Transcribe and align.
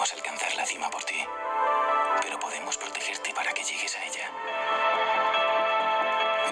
podemos 0.00 0.14
alcanzar 0.14 0.54
la 0.54 0.64
cima 0.64 0.88
por 0.88 1.04
ti, 1.04 1.26
pero 2.22 2.40
podemos 2.40 2.78
protegerte 2.78 3.34
para 3.34 3.52
que 3.52 3.62
llegues 3.62 3.94
a 3.98 4.04
ella. 4.06 4.30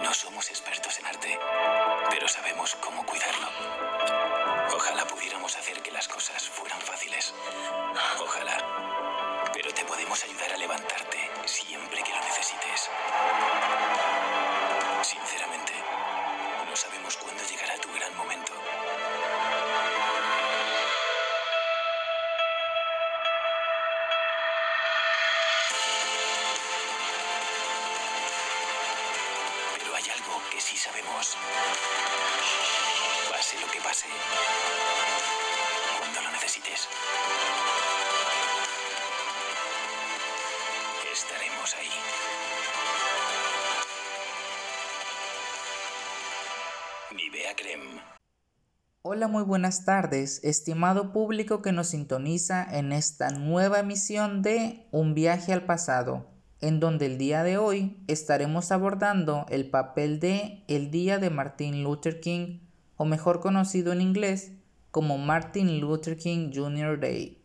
No 0.02 0.12
somos 0.12 0.50
expertos 0.50 0.98
en 0.98 1.06
arte, 1.06 1.38
pero 2.10 2.28
sabemos 2.28 2.74
cómo 2.74 3.06
cuidarlo. 3.06 3.48
Ojalá 4.76 5.06
pudiéramos 5.06 5.56
hacer 5.56 5.80
que 5.80 5.90
las 5.90 6.08
cosas 6.08 6.46
fueran 6.46 6.78
fáciles. 6.82 7.32
Ojalá. 8.20 8.58
Pero 9.54 9.72
te 9.72 9.82
podemos 9.86 10.22
ayudar 10.24 10.52
a 10.52 10.58
levantarte 10.58 11.18
siempre 11.46 12.02
que 12.02 12.12
lo 12.12 12.20
necesites. 12.20 12.90
Sinceramente, 15.00 15.72
no 16.68 16.76
sabemos 16.76 17.16
cuándo 17.16 17.27
algo 30.10 30.40
que 30.50 30.60
sí 30.60 30.76
sabemos. 30.76 31.36
Pase 33.30 33.60
lo 33.60 33.66
que 33.70 33.80
pase. 33.80 34.06
Cuando 35.98 36.22
lo 36.22 36.30
necesites. 36.30 36.88
Estaremos 41.12 41.74
ahí. 41.74 41.90
Nivea 47.16 47.54
Creme. 47.56 48.00
Hola, 49.02 49.28
muy 49.28 49.42
buenas 49.42 49.84
tardes, 49.84 50.42
estimado 50.44 51.12
público 51.12 51.62
que 51.62 51.72
nos 51.72 51.88
sintoniza 51.88 52.66
en 52.70 52.92
esta 52.92 53.30
nueva 53.30 53.80
emisión 53.80 54.42
de 54.42 54.86
Un 54.90 55.14
viaje 55.14 55.52
al 55.52 55.64
pasado, 55.64 56.37
en 56.60 56.80
donde 56.80 57.06
el 57.06 57.18
día 57.18 57.42
de 57.42 57.56
hoy 57.58 57.96
estaremos 58.08 58.72
abordando 58.72 59.46
el 59.48 59.70
papel 59.70 60.18
de 60.20 60.64
el 60.68 60.90
Día 60.90 61.18
de 61.18 61.30
Martin 61.30 61.82
Luther 61.84 62.20
King, 62.20 62.58
o 62.96 63.04
mejor 63.04 63.40
conocido 63.40 63.92
en 63.92 64.00
inglés 64.00 64.52
como 64.90 65.18
Martin 65.18 65.80
Luther 65.80 66.16
King 66.16 66.50
Jr. 66.52 66.98
Day. 66.98 67.37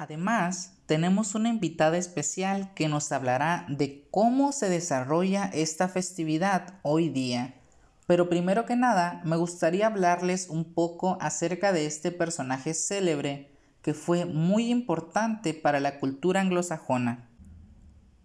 Además, 0.00 0.78
tenemos 0.86 1.34
una 1.34 1.50
invitada 1.50 1.98
especial 1.98 2.72
que 2.72 2.88
nos 2.88 3.12
hablará 3.12 3.66
de 3.68 4.08
cómo 4.10 4.50
se 4.50 4.70
desarrolla 4.70 5.50
esta 5.52 5.88
festividad 5.88 6.78
hoy 6.80 7.10
día. 7.10 7.60
Pero 8.06 8.30
primero 8.30 8.64
que 8.64 8.76
nada, 8.76 9.20
me 9.26 9.36
gustaría 9.36 9.86
hablarles 9.86 10.48
un 10.48 10.72
poco 10.72 11.18
acerca 11.20 11.74
de 11.74 11.84
este 11.84 12.12
personaje 12.12 12.72
célebre 12.72 13.52
que 13.82 13.92
fue 13.92 14.24
muy 14.24 14.70
importante 14.70 15.52
para 15.52 15.80
la 15.80 16.00
cultura 16.00 16.40
anglosajona. 16.40 17.28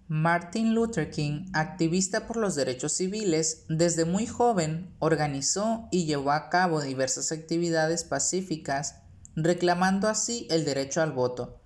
Martin 0.08 0.74
Luther 0.74 1.10
King, 1.10 1.48
activista 1.52 2.26
por 2.26 2.38
los 2.38 2.56
derechos 2.56 2.94
civiles, 2.94 3.66
desde 3.68 4.06
muy 4.06 4.28
joven 4.28 4.96
organizó 5.00 5.90
y 5.92 6.06
llevó 6.06 6.32
a 6.32 6.50
cabo 6.50 6.80
diversas 6.80 7.34
actividades 7.34 8.06
pacíficas, 8.06 9.02
reclamando 9.36 10.08
así 10.08 10.48
el 10.50 10.64
derecho 10.64 11.02
al 11.02 11.12
voto 11.12 11.60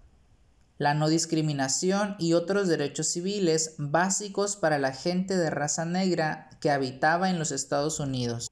la 0.80 0.94
no 0.94 1.10
discriminación 1.10 2.16
y 2.18 2.34
otros 2.34 2.70
derechos 2.70 3.10
civiles 3.10 3.76
básicos 3.78 4.56
para 4.56 4.80
la 4.80 4.94
gente 4.94 5.38
de 5.38 5.50
raza 5.50 5.84
negra 5.84 6.50
que 6.62 6.72
habitaba 6.72 7.30
en 7.30 7.38
los 7.38 7.52
Estados 7.52 8.00
Unidos. 8.00 8.50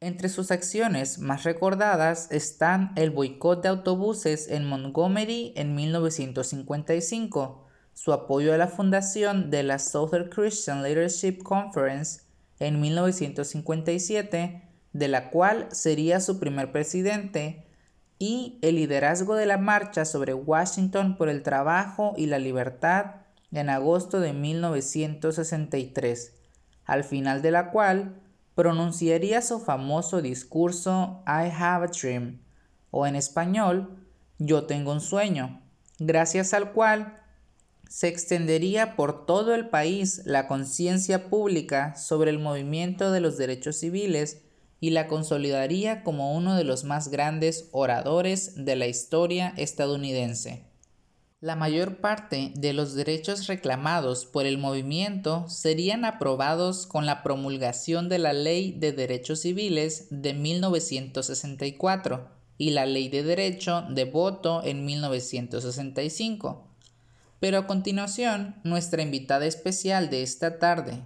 Entre 0.00 0.28
sus 0.28 0.50
acciones 0.50 1.18
más 1.18 1.44
recordadas 1.44 2.30
están 2.30 2.92
el 2.96 3.10
boicot 3.10 3.62
de 3.62 3.70
autobuses 3.70 4.48
en 4.50 4.66
Montgomery 4.66 5.54
en 5.56 5.74
1955, 5.74 7.66
su 7.94 8.12
apoyo 8.12 8.52
a 8.52 8.58
la 8.58 8.68
fundación 8.68 9.50
de 9.50 9.62
la 9.62 9.78
Southern 9.78 10.28
Christian 10.28 10.82
Leadership 10.82 11.38
Conference 11.42 12.24
en 12.58 12.78
1957, 12.78 14.68
de 14.92 15.08
la 15.08 15.30
cual 15.30 15.68
sería 15.72 16.20
su 16.20 16.38
primer 16.38 16.72
presidente, 16.72 17.66
y 18.18 18.58
el 18.62 18.76
liderazgo 18.76 19.34
de 19.34 19.46
la 19.46 19.58
marcha 19.58 20.04
sobre 20.04 20.34
Washington 20.34 21.16
por 21.16 21.28
el 21.28 21.42
trabajo 21.42 22.14
y 22.16 22.26
la 22.26 22.38
libertad 22.38 23.16
en 23.52 23.70
agosto 23.70 24.20
de 24.20 24.32
1963, 24.32 26.32
al 26.84 27.04
final 27.04 27.42
de 27.42 27.50
la 27.50 27.70
cual 27.70 28.20
pronunciaría 28.54 29.42
su 29.42 29.60
famoso 29.60 30.22
discurso 30.22 31.22
I 31.26 31.50
Have 31.56 31.86
a 31.86 31.88
Dream, 31.88 32.40
o 32.90 33.06
en 33.06 33.16
español, 33.16 33.98
Yo 34.38 34.64
tengo 34.64 34.92
un 34.92 35.00
sueño, 35.00 35.62
gracias 35.98 36.54
al 36.54 36.72
cual 36.72 37.20
se 37.88 38.08
extendería 38.08 38.96
por 38.96 39.26
todo 39.26 39.54
el 39.54 39.68
país 39.68 40.22
la 40.24 40.48
conciencia 40.48 41.28
pública 41.28 41.94
sobre 41.94 42.30
el 42.30 42.40
movimiento 42.40 43.12
de 43.12 43.20
los 43.20 43.36
derechos 43.36 43.76
civiles 43.76 44.42
y 44.80 44.90
la 44.90 45.06
consolidaría 45.06 46.02
como 46.02 46.34
uno 46.34 46.56
de 46.56 46.64
los 46.64 46.84
más 46.84 47.08
grandes 47.08 47.68
oradores 47.72 48.64
de 48.64 48.76
la 48.76 48.86
historia 48.86 49.54
estadounidense. 49.56 50.64
La 51.44 51.56
mayor 51.56 51.98
parte 51.98 52.52
de 52.56 52.72
los 52.72 52.94
derechos 52.94 53.48
reclamados 53.48 54.24
por 54.24 54.46
el 54.46 54.56
movimiento 54.56 55.46
serían 55.46 56.06
aprobados 56.06 56.86
con 56.86 57.04
la 57.04 57.22
promulgación 57.22 58.08
de 58.08 58.18
la 58.18 58.32
Ley 58.32 58.72
de 58.72 58.92
Derechos 58.92 59.40
Civiles 59.40 60.06
de 60.10 60.32
1964 60.32 62.30
y 62.56 62.70
la 62.70 62.86
Ley 62.86 63.10
de 63.10 63.22
Derecho 63.22 63.84
de 63.90 64.06
Voto 64.06 64.62
en 64.64 64.86
1965. 64.86 66.66
Pero 67.40 67.58
a 67.58 67.66
continuación, 67.66 68.56
nuestra 68.64 69.02
invitada 69.02 69.44
especial 69.44 70.08
de 70.08 70.22
esta 70.22 70.58
tarde, 70.58 71.02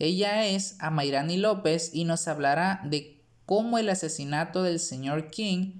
ella 0.00 0.46
es 0.46 0.76
Amairani 0.80 1.36
López 1.36 1.90
y 1.92 2.04
nos 2.04 2.26
hablará 2.26 2.80
de 2.84 3.18
cómo 3.44 3.76
el 3.76 3.90
asesinato 3.90 4.62
del 4.62 4.80
señor 4.80 5.28
King 5.30 5.72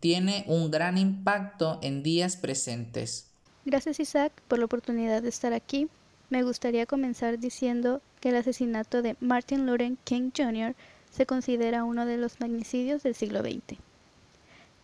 tiene 0.00 0.44
un 0.48 0.70
gran 0.70 0.96
impacto 0.96 1.78
en 1.82 2.02
días 2.02 2.38
presentes. 2.38 3.28
Gracias 3.66 4.00
Isaac 4.00 4.32
por 4.48 4.58
la 4.58 4.64
oportunidad 4.64 5.22
de 5.22 5.28
estar 5.28 5.52
aquí. 5.52 5.88
Me 6.30 6.42
gustaría 6.42 6.86
comenzar 6.86 7.38
diciendo 7.38 8.00
que 8.20 8.30
el 8.30 8.36
asesinato 8.36 9.02
de 9.02 9.14
Martin 9.20 9.66
Luther 9.66 9.92
King 10.04 10.30
Jr. 10.34 10.74
se 11.10 11.26
considera 11.26 11.84
uno 11.84 12.06
de 12.06 12.16
los 12.16 12.40
magnicidios 12.40 13.02
del 13.02 13.14
siglo 13.14 13.42
XX. 13.42 13.78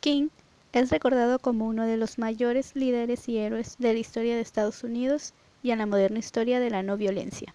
King 0.01 0.29
es 0.75 0.91
recordado 0.91 1.39
como 1.39 1.67
uno 1.67 1.87
de 1.87 1.97
los 1.97 2.19
mayores 2.19 2.77
líderes 2.77 3.27
y 3.27 3.39
héroes 3.39 3.77
de 3.79 3.95
la 3.95 4.01
historia 4.01 4.35
de 4.35 4.43
Estados 4.43 4.85
Unidos 4.85 5.33
y 5.63 5.71
en 5.71 5.79
la 5.79 5.87
moderna 5.87 6.19
historia 6.19 6.61
de 6.61 6.69
la 6.69 6.83
no 6.83 6.99
violencia 6.99 7.55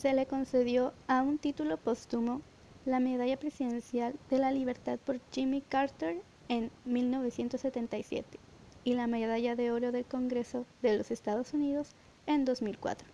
se 0.00 0.14
le 0.14 0.24
concedió 0.24 0.94
a 1.08 1.20
un 1.20 1.36
título 1.36 1.76
póstumo 1.76 2.40
la 2.86 3.00
Medalla 3.00 3.36
Presidencial 3.36 4.14
de 4.30 4.38
la 4.38 4.50
Libertad 4.50 4.98
por 4.98 5.20
Jimmy 5.30 5.60
Carter 5.60 6.22
en 6.48 6.70
1977 6.86 8.38
y 8.82 8.94
la 8.94 9.06
Medalla 9.06 9.56
de 9.56 9.70
Oro 9.70 9.92
del 9.92 10.06
Congreso 10.06 10.64
de 10.80 10.96
los 10.96 11.10
Estados 11.10 11.52
Unidos 11.52 11.90
en 12.26 12.46
2004. 12.46 13.06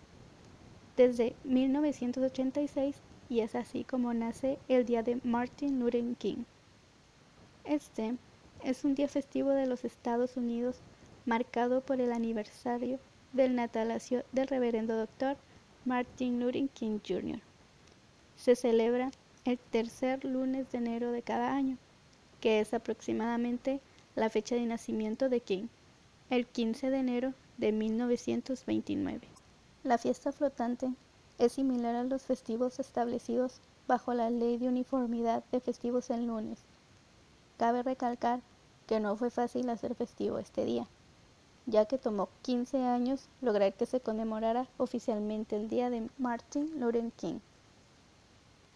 Desde 0.95 1.35
1986 1.43 2.95
y 3.27 3.41
es 3.41 3.55
así 3.55 3.83
como 3.83 4.13
nace 4.13 4.57
el 4.69 4.85
Día 4.85 5.03
de 5.03 5.19
Martin 5.25 5.81
Luther 5.81 6.05
King. 6.17 6.45
Este 7.65 8.15
es 8.63 8.85
un 8.85 8.95
día 8.95 9.09
festivo 9.09 9.49
de 9.49 9.65
los 9.65 9.83
Estados 9.83 10.37
Unidos 10.37 10.77
marcado 11.25 11.81
por 11.81 11.99
el 11.99 12.13
aniversario 12.13 12.97
del 13.33 13.55
natalacio 13.55 14.23
del 14.31 14.47
reverendo 14.47 14.95
doctor 14.95 15.35
Martin 15.87 16.41
Luther 16.41 16.67
King 16.73 16.99
Jr. 16.99 17.39
Se 18.35 18.57
celebra 18.57 19.09
el 19.45 19.57
tercer 19.57 20.25
lunes 20.25 20.69
de 20.69 20.79
enero 20.79 21.13
de 21.13 21.21
cada 21.21 21.55
año, 21.55 21.77
que 22.41 22.59
es 22.59 22.73
aproximadamente 22.73 23.79
la 24.13 24.29
fecha 24.29 24.55
de 24.55 24.65
nacimiento 24.65 25.29
de 25.29 25.39
King, 25.39 25.67
el 26.29 26.45
15 26.45 26.89
de 26.89 26.97
enero 26.97 27.33
de 27.57 27.71
1929. 27.71 29.29
La 29.85 29.97
fiesta 29.97 30.33
flotante 30.33 30.91
es 31.37 31.53
similar 31.53 31.95
a 31.95 32.03
los 32.03 32.23
festivos 32.23 32.79
establecidos 32.79 33.61
bajo 33.87 34.13
la 34.13 34.29
Ley 34.29 34.57
de 34.57 34.67
Uniformidad 34.67 35.45
de 35.53 35.61
Festivos 35.61 36.09
en 36.09 36.27
lunes. 36.27 36.59
Cabe 37.57 37.81
recalcar 37.81 38.41
que 38.87 38.99
no 38.99 39.15
fue 39.15 39.29
fácil 39.29 39.69
hacer 39.69 39.95
festivo 39.95 40.37
este 40.37 40.65
día, 40.65 40.85
ya 41.67 41.85
que 41.85 41.97
tomó 41.97 42.29
15 42.43 42.81
años 42.83 43.27
lograr 43.41 43.73
que 43.73 43.85
se 43.85 43.99
conmemorara 43.99 44.67
oficialmente 44.77 45.57
el 45.57 45.67
Día 45.67 45.89
de 45.89 46.09
Martin 46.17 46.79
Luther 46.79 47.11
King. 47.11 47.39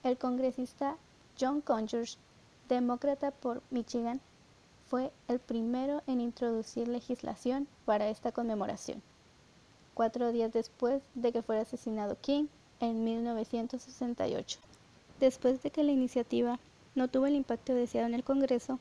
El 0.03 0.17
congresista 0.17 0.97
John 1.39 1.61
Conyers, 1.61 2.17
demócrata 2.67 3.31
por 3.31 3.63
Michigan, 3.71 4.19
fue 4.89 5.11
el 5.29 5.39
primero 5.39 6.03
en 6.05 6.19
introducir 6.19 6.89
legislación 6.89 7.65
para 7.85 8.09
esta 8.09 8.33
conmemoración, 8.33 9.01
cuatro 9.93 10.33
días 10.33 10.51
después 10.51 11.01
de 11.15 11.31
que 11.31 11.41
fuera 11.41 11.61
asesinado 11.61 12.17
King 12.19 12.47
en 12.81 13.05
1968. 13.05 14.59
Después 15.21 15.63
de 15.63 15.71
que 15.71 15.83
la 15.83 15.93
iniciativa 15.93 16.59
no 16.93 17.07
tuvo 17.07 17.27
el 17.27 17.35
impacto 17.35 17.73
deseado 17.73 18.07
en 18.07 18.15
el 18.15 18.25
Congreso, 18.25 18.79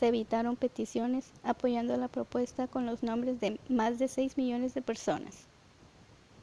se 0.00 0.08
evitaron 0.08 0.56
peticiones 0.56 1.30
apoyando 1.42 1.94
la 1.98 2.08
propuesta 2.08 2.66
con 2.66 2.86
los 2.86 3.02
nombres 3.02 3.38
de 3.38 3.60
más 3.68 3.98
de 3.98 4.08
6 4.08 4.38
millones 4.38 4.72
de 4.72 4.80
personas. 4.80 5.44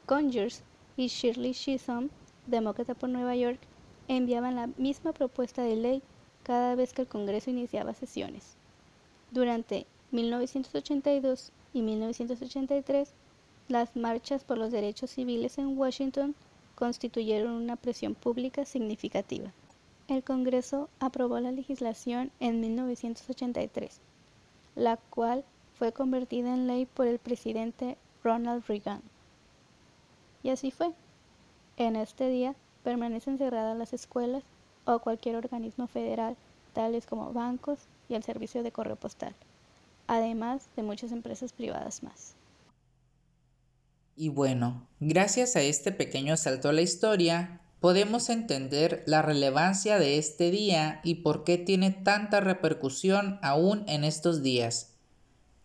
Conyers 0.06 0.62
y 0.96 1.08
Shirley 1.08 1.54
Chisholm, 1.54 2.08
demócrata 2.46 2.94
por 2.94 3.08
Nueva 3.08 3.34
York, 3.34 3.58
enviaban 4.06 4.54
la 4.54 4.68
misma 4.78 5.12
propuesta 5.12 5.62
de 5.62 5.74
ley 5.74 6.02
cada 6.44 6.76
vez 6.76 6.92
que 6.92 7.02
el 7.02 7.08
Congreso 7.08 7.50
iniciaba 7.50 7.94
sesiones. 7.94 8.54
Durante 9.32 9.88
1982 10.12 11.50
y 11.72 11.82
1983, 11.82 13.12
las 13.66 13.96
marchas 13.96 14.44
por 14.44 14.56
los 14.56 14.70
derechos 14.70 15.10
civiles 15.10 15.58
en 15.58 15.76
Washington 15.76 16.36
constituyeron 16.76 17.54
una 17.54 17.74
presión 17.74 18.14
pública 18.14 18.64
significativa. 18.64 19.52
El 20.08 20.24
Congreso 20.24 20.88
aprobó 21.00 21.38
la 21.38 21.52
legislación 21.52 22.32
en 22.40 22.60
1983, 22.60 24.00
la 24.74 24.96
cual 24.96 25.44
fue 25.78 25.92
convertida 25.92 26.54
en 26.54 26.66
ley 26.66 26.86
por 26.86 27.06
el 27.06 27.18
presidente 27.18 27.98
Ronald 28.24 28.64
Reagan. 28.66 29.02
Y 30.42 30.48
así 30.48 30.70
fue. 30.70 30.92
En 31.76 31.94
este 31.94 32.30
día 32.30 32.54
permanecen 32.84 33.36
cerradas 33.36 33.76
las 33.76 33.92
escuelas 33.92 34.42
o 34.86 34.98
cualquier 35.00 35.36
organismo 35.36 35.86
federal, 35.86 36.36
tales 36.72 37.04
como 37.04 37.34
bancos 37.34 37.80
y 38.08 38.14
el 38.14 38.22
servicio 38.22 38.62
de 38.62 38.72
correo 38.72 38.96
postal, 38.96 39.34
además 40.06 40.68
de 40.74 40.84
muchas 40.84 41.12
empresas 41.12 41.52
privadas 41.52 42.02
más. 42.02 42.34
Y 44.16 44.30
bueno, 44.30 44.86
gracias 45.00 45.54
a 45.54 45.60
este 45.60 45.92
pequeño 45.92 46.38
salto 46.38 46.70
a 46.70 46.72
la 46.72 46.80
historia, 46.80 47.60
podemos 47.80 48.28
entender 48.28 49.02
la 49.06 49.22
relevancia 49.22 49.98
de 49.98 50.18
este 50.18 50.50
día 50.50 51.00
y 51.04 51.16
por 51.16 51.44
qué 51.44 51.58
tiene 51.58 51.90
tanta 51.90 52.40
repercusión 52.40 53.38
aún 53.42 53.84
en 53.86 54.04
estos 54.04 54.42
días. 54.42 54.94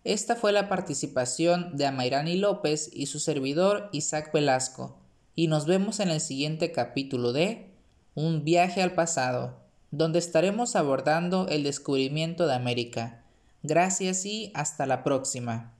Esta 0.03 0.35
fue 0.35 0.51
la 0.51 0.67
participación 0.67 1.77
de 1.77 1.85
Amairani 1.85 2.35
López 2.35 2.89
y 2.93 3.05
su 3.05 3.19
servidor 3.19 3.89
Isaac 3.93 4.31
Velasco, 4.33 4.97
y 5.35 5.47
nos 5.47 5.65
vemos 5.65 5.99
en 5.99 6.09
el 6.09 6.19
siguiente 6.19 6.71
capítulo 6.71 7.33
de 7.33 7.71
Un 8.13 8.43
viaje 8.43 8.81
al 8.83 8.93
pasado, 8.93 9.61
donde 9.91 10.19
estaremos 10.19 10.75
abordando 10.75 11.47
el 11.47 11.63
descubrimiento 11.63 12.47
de 12.47 12.53
América. 12.53 13.23
Gracias 13.63 14.25
y 14.25 14.51
hasta 14.53 14.85
la 14.85 15.03
próxima. 15.03 15.73